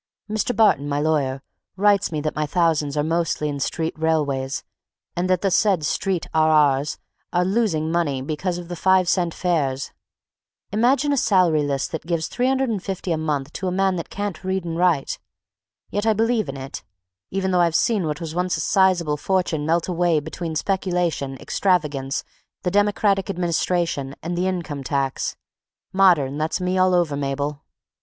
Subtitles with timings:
[0.27, 0.55] Mr.
[0.55, 1.43] Barton, my lawyer,
[1.75, 4.63] writes me that my thousands are mostly in street railways
[5.15, 6.79] and that the said Street R.R.
[6.79, 6.97] s
[7.31, 9.91] are losing money because of the five cent fares.
[10.71, 14.65] Imagine a salary list that gives $350 a month to a man that can't read
[14.65, 16.83] and write!—yet I believe in it,
[17.29, 22.23] even though I've seen what was once a sizable fortune melt away between speculation, extravagance,
[22.63, 27.61] the democratic administration, and the income tax—modern, that's me all over, Mabel.